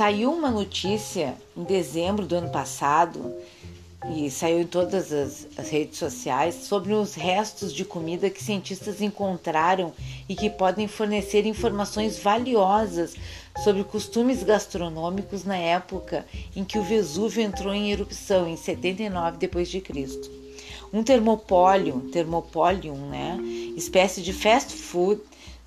saiu 0.00 0.32
uma 0.32 0.50
notícia 0.50 1.36
em 1.54 1.62
dezembro 1.62 2.24
do 2.24 2.34
ano 2.34 2.48
passado 2.48 3.34
e 4.16 4.30
saiu 4.30 4.62
em 4.62 4.66
todas 4.66 5.12
as, 5.12 5.46
as, 5.58 5.68
redes 5.68 5.98
sociais 5.98 6.54
sobre 6.54 6.94
os 6.94 7.14
restos 7.14 7.70
de 7.70 7.84
comida 7.84 8.30
que 8.30 8.42
cientistas 8.42 9.02
encontraram 9.02 9.92
e 10.26 10.34
que 10.34 10.48
podem 10.48 10.88
fornecer 10.88 11.44
informações 11.44 12.18
valiosas 12.18 13.14
sobre 13.62 13.84
costumes 13.84 14.42
gastronômicos 14.42 15.44
na 15.44 15.58
época 15.58 16.24
em 16.56 16.64
que 16.64 16.78
o 16.78 16.82
Vesúvio 16.82 17.42
entrou 17.42 17.74
em 17.74 17.92
erupção 17.92 18.48
em 18.48 18.56
79 18.56 19.36
d.C. 19.36 19.82
Um 20.94 21.02
termopólio, 21.02 22.08
termopolium, 22.10 23.10
né, 23.10 23.38
espécie 23.76 24.22
de 24.22 24.32
fast 24.32 24.72
food 24.72 25.20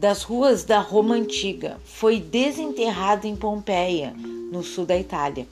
das 0.00 0.22
ruas 0.22 0.64
da 0.64 0.80
Roma 0.80 1.14
antiga, 1.14 1.78
foi 1.84 2.18
desenterrado 2.18 3.26
em 3.26 3.36
Pompeia, 3.36 4.14
no 4.16 4.62
sul 4.62 4.86
da 4.86 4.96
Itália, 4.96 5.46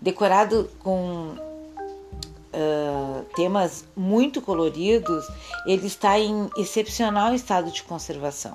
decorado 0.00 0.70
com 0.78 1.34
uh, 1.34 3.24
temas 3.36 3.84
muito 3.94 4.40
coloridos, 4.40 5.26
ele 5.66 5.86
está 5.86 6.18
em 6.18 6.48
excepcional 6.56 7.34
estado 7.34 7.70
de 7.70 7.82
conservação. 7.82 8.54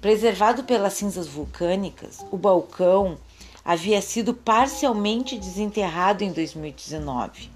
Preservado 0.00 0.64
pelas 0.64 0.94
cinzas 0.94 1.26
vulcânicas, 1.26 2.24
o 2.32 2.38
balcão 2.38 3.18
havia 3.62 4.00
sido 4.00 4.32
parcialmente 4.32 5.38
desenterrado 5.38 6.24
em 6.24 6.32
2019, 6.32 7.50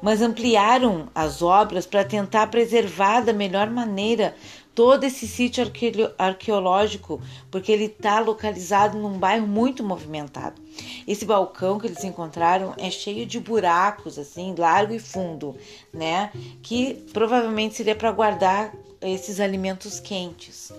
mas 0.00 0.20
ampliaram 0.20 1.08
as 1.14 1.42
obras 1.42 1.86
para 1.86 2.04
tentar 2.04 2.48
preservar 2.48 3.20
da 3.20 3.32
melhor 3.32 3.70
maneira 3.70 4.34
todo 4.74 5.04
esse 5.04 5.28
sítio 5.28 5.64
arqueológico, 6.18 7.20
porque 7.50 7.70
ele 7.70 7.84
está 7.84 8.20
localizado 8.20 8.98
num 8.98 9.18
bairro 9.18 9.46
muito 9.46 9.84
movimentado. 9.84 10.60
Esse 11.06 11.24
balcão 11.24 11.78
que 11.78 11.86
eles 11.86 12.02
encontraram 12.04 12.74
é 12.78 12.90
cheio 12.90 13.26
de 13.26 13.38
buracos, 13.38 14.18
assim, 14.18 14.54
largo 14.56 14.94
e 14.94 14.98
fundo, 14.98 15.56
né? 15.92 16.30
Que 16.62 16.94
provavelmente 17.12 17.74
seria 17.74 17.94
para 17.94 18.10
guardar 18.10 18.72
esses 19.00 19.40
alimentos 19.40 20.00
quentes. 20.00 20.72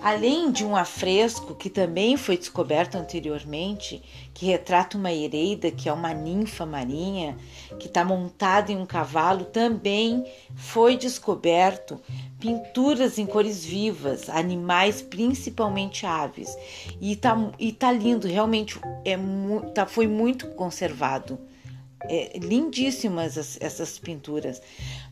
Além 0.00 0.50
de 0.50 0.64
um 0.64 0.76
afresco 0.76 1.54
que 1.54 1.68
também 1.68 2.16
foi 2.16 2.38
descoberto 2.38 2.96
anteriormente, 2.96 4.02
que 4.32 4.46
retrata 4.46 4.96
uma 4.96 5.12
ereida, 5.12 5.70
que 5.70 5.88
é 5.88 5.92
uma 5.92 6.14
ninfa 6.14 6.64
marinha, 6.64 7.36
que 7.78 7.88
está 7.88 8.04
montada 8.04 8.70
em 8.70 8.76
um 8.76 8.86
cavalo, 8.86 9.44
também 9.44 10.24
foi 10.54 10.96
descoberto 10.96 12.00
pinturas 12.38 13.18
em 13.18 13.26
cores 13.26 13.64
vivas, 13.64 14.28
animais, 14.30 15.02
principalmente 15.02 16.06
aves. 16.06 16.56
E 17.00 17.16
tá, 17.16 17.50
e 17.58 17.72
tá 17.72 17.90
lindo, 17.90 18.28
realmente 18.28 18.78
é, 19.04 19.18
tá, 19.74 19.84
foi 19.84 20.06
muito 20.06 20.46
conservado. 20.50 21.38
É, 22.04 22.38
lindíssimas 22.38 23.36
as, 23.36 23.58
essas 23.60 23.98
pinturas. 23.98 24.62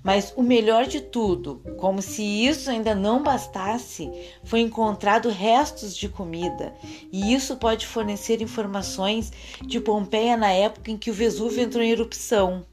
Mas 0.05 0.33
o 0.37 0.43
melhor 0.43 0.87
de 0.87 1.01
tudo, 1.01 1.61
como 1.79 2.01
se 2.01 2.23
isso 2.23 2.71
ainda 2.71 2.95
não 2.95 3.23
bastasse, 3.23 4.09
foi 4.45 4.61
encontrado 4.61 5.29
restos 5.29 5.97
de 5.97 6.09
comida, 6.09 6.73
e 7.11 7.35
isso 7.35 7.57
pode 7.57 7.87
fornecer 7.87 8.41
informações 8.41 9.33
de 9.63 9.81
Pompeia 9.81 10.37
na 10.37 10.53
época 10.53 10.93
em 10.93 10.97
que 10.97 11.11
o 11.11 11.15
Vesúvio 11.15 11.63
entrou 11.63 11.83
em 11.83 11.91
erupção. 11.91 12.65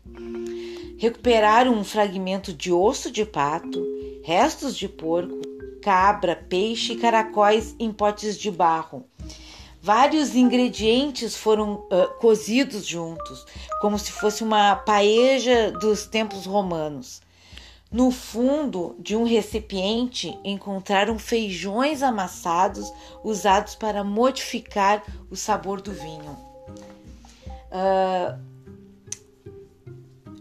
Recuperaram 0.97 1.73
um 1.73 1.83
fragmento 1.83 2.53
de 2.53 2.71
osso 2.71 3.09
de 3.09 3.25
pato, 3.25 3.83
restos 4.23 4.77
de 4.77 4.87
porco, 4.87 5.41
cabra, 5.81 6.35
peixe 6.35 6.93
e 6.93 6.97
caracóis 6.97 7.75
em 7.77 7.91
potes 7.91 8.37
de 8.37 8.49
barro. 8.49 9.05
Vários 9.85 10.33
ingredientes 10.33 11.35
foram 11.35 11.85
uh, 11.91 12.07
cozidos 12.21 12.85
juntos, 12.85 13.45
como 13.81 13.99
se 13.99 14.13
fosse 14.13 14.41
uma 14.41 14.77
paeja 14.77 15.73
dos 15.73 16.05
tempos 16.05 16.45
romanos. 16.45 17.21
No 17.91 18.09
fundo 18.09 18.95
de 18.97 19.13
um 19.13 19.25
recipiente 19.25 20.39
encontraram 20.41 21.19
feijões 21.19 22.01
amassados 22.01 22.89
usados 23.25 23.75
para 23.75 24.05
modificar 24.05 25.03
o 25.29 25.35
sabor 25.35 25.81
do 25.81 25.91
vinho. 25.91 26.37
Uh, 27.69 28.39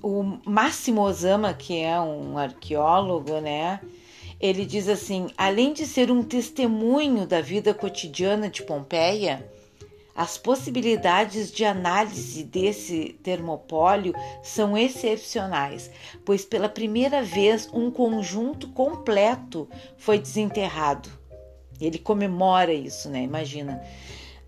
o 0.00 0.38
Máximo 0.48 1.00
Osama, 1.00 1.52
que 1.52 1.80
é 1.80 2.00
um 2.00 2.38
arqueólogo, 2.38 3.40
né? 3.40 3.80
Ele 4.42 4.66
diz 4.66 4.88
assim: 4.88 5.28
além 5.38 5.72
de 5.72 5.86
ser 5.86 6.10
um 6.10 6.24
testemunho 6.24 7.24
da 7.24 7.40
vida 7.40 7.72
cotidiana 7.72 8.50
de 8.50 8.64
Pompeia, 8.64 9.48
as 10.16 10.36
possibilidades 10.36 11.52
de 11.52 11.64
análise 11.64 12.42
desse 12.42 13.16
termopólio 13.22 14.12
são 14.42 14.76
excepcionais, 14.76 15.90
pois 16.24 16.44
pela 16.44 16.68
primeira 16.68 17.22
vez 17.22 17.68
um 17.72 17.90
conjunto 17.90 18.68
completo 18.70 19.68
foi 19.96 20.18
desenterrado. 20.18 21.08
Ele 21.80 21.98
comemora 21.98 22.72
isso, 22.74 23.08
né? 23.08 23.22
Imagina. 23.22 23.80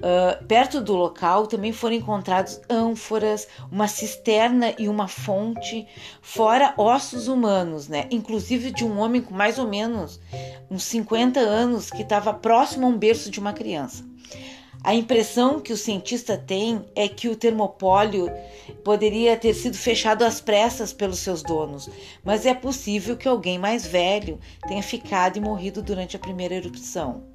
Uh, 0.00 0.44
perto 0.46 0.80
do 0.80 0.94
local 0.94 1.46
também 1.46 1.72
foram 1.72 1.94
encontrados 1.94 2.60
ânforas, 2.68 3.46
uma 3.70 3.88
cisterna 3.88 4.74
e 4.78 4.88
uma 4.88 5.08
fonte, 5.08 5.86
fora 6.20 6.74
ossos 6.76 7.28
humanos, 7.28 7.88
né? 7.88 8.06
Inclusive 8.10 8.70
de 8.70 8.84
um 8.84 8.98
homem 8.98 9.22
com 9.22 9.34
mais 9.34 9.58
ou 9.58 9.68
menos 9.68 10.20
uns 10.70 10.82
50 10.84 11.38
anos 11.40 11.90
que 11.90 12.02
estava 12.02 12.34
próximo 12.34 12.86
a 12.86 12.90
um 12.90 12.98
berço 12.98 13.30
de 13.30 13.38
uma 13.38 13.52
criança. 13.52 14.04
A 14.84 14.94
impressão 14.94 15.60
que 15.60 15.72
o 15.72 15.78
cientista 15.78 16.36
tem 16.36 16.84
é 16.94 17.08
que 17.08 17.26
o 17.26 17.34
termopólio 17.34 18.30
poderia 18.84 19.34
ter 19.34 19.54
sido 19.54 19.78
fechado 19.78 20.24
às 20.24 20.42
pressas 20.42 20.92
pelos 20.92 21.20
seus 21.20 21.42
donos, 21.42 21.88
mas 22.22 22.44
é 22.44 22.52
possível 22.52 23.16
que 23.16 23.26
alguém 23.26 23.58
mais 23.58 23.86
velho 23.86 24.38
tenha 24.68 24.82
ficado 24.82 25.38
e 25.38 25.40
morrido 25.40 25.82
durante 25.82 26.16
a 26.16 26.18
primeira 26.18 26.54
erupção. 26.56 27.33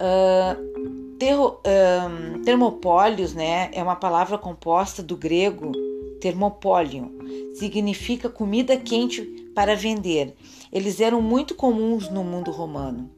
Uh, 0.00 1.16
terro, 1.18 1.60
uh, 1.60 2.38
termopólios 2.42 3.34
né, 3.34 3.70
é 3.72 3.82
uma 3.82 3.96
palavra 3.96 4.38
composta 4.38 5.02
do 5.02 5.14
grego 5.14 5.72
termopolium, 6.20 7.10
significa 7.54 8.28
comida 8.28 8.76
quente 8.76 9.22
para 9.54 9.76
vender. 9.76 10.34
Eles 10.72 11.00
eram 11.00 11.20
muito 11.20 11.54
comuns 11.54 12.08
no 12.08 12.22
mundo 12.24 12.50
romano. 12.50 13.10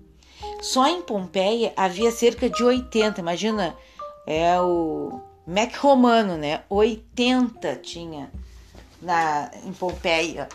Só 0.60 0.86
em 0.88 1.02
Pompeia 1.02 1.72
havia 1.76 2.10
cerca 2.10 2.48
de 2.48 2.62
80, 2.62 3.20
imagina, 3.20 3.76
é 4.26 4.60
o 4.60 5.20
Mac 5.46 5.74
romano, 5.76 6.36
né? 6.36 6.62
80 6.70 7.76
tinha 7.76 8.30
na, 9.00 9.50
em 9.64 9.72
Pompeia. 9.72 10.48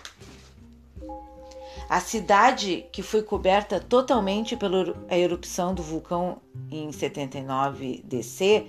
A 1.90 2.00
cidade, 2.00 2.86
que 2.92 3.02
foi 3.02 3.24
coberta 3.24 3.80
totalmente 3.80 4.58
pela 4.58 4.94
erupção 5.10 5.74
do 5.74 5.82
vulcão 5.82 6.42
em 6.70 6.92
79 6.92 8.04
DC, 8.04 8.68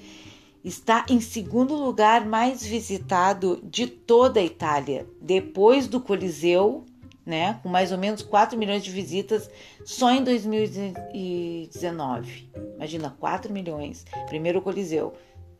está 0.64 1.04
em 1.08 1.20
segundo 1.20 1.74
lugar 1.74 2.24
mais 2.24 2.64
visitado 2.64 3.60
de 3.64 3.86
toda 3.86 4.40
a 4.40 4.44
Itália, 4.44 5.06
depois 5.20 5.88
do 5.88 6.00
Coliseu 6.00 6.84
né, 7.28 7.60
com 7.62 7.68
mais 7.68 7.92
ou 7.92 7.98
menos 7.98 8.22
4 8.22 8.58
milhões 8.58 8.82
de 8.82 8.90
visitas 8.90 9.48
só 9.84 10.10
em 10.10 10.24
2019. 10.24 12.50
Imagina, 12.76 13.14
4 13.20 13.52
milhões. 13.52 14.06
Primeiro 14.26 14.60
o 14.60 14.62
Coliseu, 14.62 15.12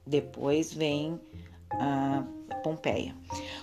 depois 0.07 0.73
vem 0.73 1.21
a 1.73 2.25
Pompeia. 2.65 3.15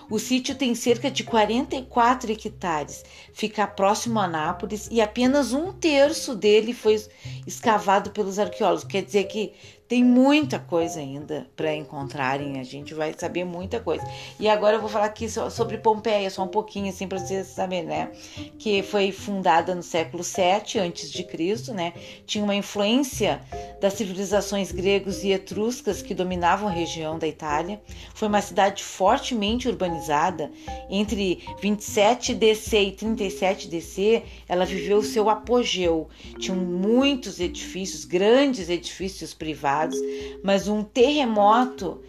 O 0.08 0.18
sítio 0.18 0.54
tem 0.54 0.74
cerca 0.74 1.10
de 1.10 1.24
44 1.24 2.30
hectares, 2.30 3.04
fica 3.32 3.66
próximo 3.66 4.20
a 4.20 4.28
Nápoles 4.28 4.88
e 4.90 5.00
apenas 5.00 5.52
um 5.52 5.72
terço 5.72 6.34
dele 6.34 6.72
foi 6.72 7.02
escavado 7.46 8.10
pelos 8.10 8.38
arqueólogos. 8.38 8.84
Quer 8.84 9.02
dizer 9.02 9.24
que 9.24 9.52
tem 9.88 10.02
muita 10.02 10.58
coisa 10.58 10.98
ainda 10.98 11.46
para 11.54 11.72
encontrarem, 11.72 12.58
a 12.58 12.64
gente 12.64 12.92
vai 12.92 13.14
saber 13.16 13.44
muita 13.44 13.78
coisa. 13.78 14.04
E 14.38 14.48
agora 14.48 14.76
eu 14.76 14.80
vou 14.80 14.90
falar 14.90 15.06
aqui 15.06 15.28
sobre 15.28 15.78
Pompeia, 15.78 16.28
só 16.28 16.42
um 16.42 16.48
pouquinho 16.48 16.88
assim 16.88 17.06
para 17.06 17.18
vocês 17.18 17.46
saberem, 17.48 17.86
né? 17.86 18.10
Que 18.58 18.82
foi 18.82 19.12
fundada 19.12 19.74
no 19.74 19.82
século 19.82 20.24
7 20.24 20.80
antes 20.80 21.10
de 21.10 21.22
Cristo, 21.22 21.72
né? 21.72 21.92
Tinha 22.26 22.42
uma 22.42 22.54
influência 22.54 23.40
das 23.86 23.94
civilizações 23.94 24.72
gregos 24.72 25.22
e 25.22 25.30
etruscas 25.30 26.02
que 26.02 26.12
dominavam 26.12 26.68
a 26.68 26.72
região 26.72 27.16
da 27.16 27.28
Itália. 27.28 27.80
Foi 28.14 28.26
uma 28.26 28.42
cidade 28.42 28.82
fortemente 28.82 29.68
urbanizada. 29.68 30.50
Entre 30.90 31.44
27 31.62 32.34
DC 32.34 32.82
e 32.82 32.92
37 32.92 33.68
DC, 33.68 34.24
ela 34.48 34.64
viveu 34.64 34.98
o 34.98 35.04
seu 35.04 35.30
apogeu. 35.30 36.08
Tinham 36.40 36.58
muitos 36.58 37.38
edifícios, 37.38 38.04
grandes 38.04 38.68
edifícios 38.68 39.32
privados 39.32 39.96
mas 40.42 40.68
um 40.68 40.82
terremoto, 40.82 42.00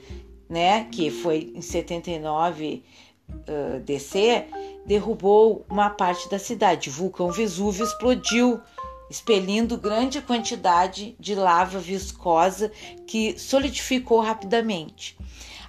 né, 0.50 0.86
que 0.86 1.10
foi 1.12 1.52
em 1.56 1.62
79 1.62 2.84
uh, 3.30 3.80
DC, 3.82 4.46
derrubou 4.86 5.66
uma 5.70 5.90
parte 5.90 6.30
da 6.30 6.40
cidade. 6.40 6.90
O 6.90 6.94
vulcão 6.94 7.32
Vesúvio 7.32 7.86
explodiu 7.86 8.60
expelindo 9.10 9.78
grande 9.78 10.22
quantidade 10.22 11.16
de 11.20 11.36
lava 11.36 11.80
viscosa 11.80 12.72
que 13.06 13.38
solidificou 13.40 14.20
rapidamente. 14.20 15.18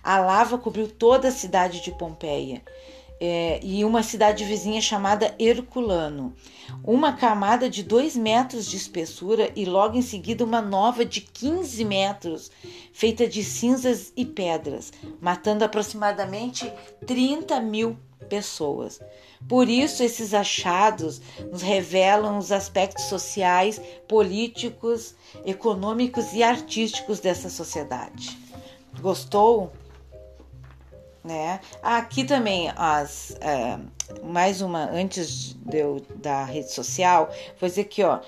A 0.03 0.19
lava 0.19 0.59
cobriu 0.59 0.89
toda 0.89 1.29
a 1.29 1.33
cidade 1.33 1.83
de 1.83 1.93
Pompeia 1.93 2.63
é, 3.21 3.59
e 3.63 3.85
uma 3.85 4.03
cidade 4.03 4.45
vizinha 4.45 4.81
chamada 4.81 5.35
Herculano. 5.39 6.35
Uma 6.85 7.13
camada 7.13 7.69
de 7.69 7.83
2 7.83 8.17
metros 8.17 8.67
de 8.67 8.77
espessura 8.77 9.51
e 9.57 9.65
logo 9.65 9.97
em 9.97 10.03
seguida 10.03 10.45
uma 10.45 10.63
nova 10.63 11.05
de 11.05 11.21
15 11.21 11.85
metros, 11.85 12.51
feita 12.93 13.27
de 13.27 13.43
cinzas 13.43 14.13
e 14.17 14.25
pedras, 14.25 14.93
matando 15.21 15.65
aproximadamente 15.65 16.71
30 17.07 17.61
mil 17.61 17.97
pessoas. 18.29 19.01
Por 19.49 19.69
isso, 19.69 20.03
esses 20.03 20.35
achados 20.35 21.21
nos 21.51 21.63
revelam 21.63 22.39
os 22.39 22.53
aspectos 22.53 23.05
sociais, 23.05 23.81
políticos, 24.07 25.15
econômicos 25.45 26.33
e 26.33 26.43
artísticos 26.43 27.21
dessa 27.21 27.49
sociedade. 27.49 28.39
Gostou? 29.01 29.73
Né? 31.29 31.61
Aqui 31.83 32.25
também 32.25 32.73
as 32.75 33.37
é, 33.43 33.79
mais 34.25 34.63
uma 34.63 34.91
antes 34.91 35.55
de 35.63 35.77
eu 35.77 36.01
da 36.17 36.43
rede 36.43 36.73
social, 36.73 37.31
vou 37.61 37.69
dizer 37.69 37.83
aqui 37.83 38.03
ó, 38.03 38.21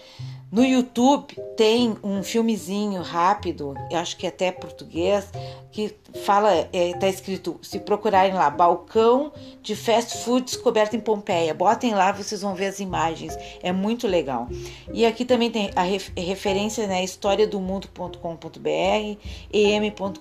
no 0.53 0.63
YouTube 0.63 1.35
tem 1.57 1.97
um 2.05 2.23
filmezinho 2.23 3.01
rápido, 3.01 3.73
eu 3.91 3.99
acho 3.99 4.19
que 4.19 4.27
é 4.27 4.29
até 4.29 4.53
português, 4.53 5.25
que 5.73 5.95
fala, 6.27 6.69
é, 6.73 6.93
tá 6.99 7.09
escrito, 7.09 7.59
se 7.63 7.79
procurarem 7.79 8.35
lá, 8.35 8.51
balcão 8.51 9.33
de 9.63 9.75
fast 9.75 10.19
food 10.19 10.45
descoberto 10.45 10.95
em 10.95 11.01
Pompeia. 11.01 11.55
Botem 11.55 11.95
lá, 11.95 12.13
vocês 12.13 12.43
vão 12.43 12.55
ver 12.55 12.67
as 12.67 12.81
imagens. 12.81 13.35
É 13.63 13.73
muito 13.73 14.07
legal. 14.07 14.49
E 14.93 15.07
aqui 15.07 15.25
também 15.25 15.51
tem 15.51 15.71
a 15.75 15.85
referência 16.21 16.87
na 16.87 16.95
né, 16.95 17.05
história 17.05 17.47
do 17.47 17.61
mundo.com.br, 17.61 19.19
em.com.br. 19.53 20.21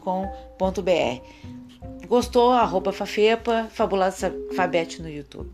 Gostou? 2.07 2.51
Arroba 2.51 2.91
Fafepa, 2.91 3.68
Fabulosa 3.71 4.33
Fabete 4.56 5.01
no 5.01 5.09
YouTube. 5.09 5.50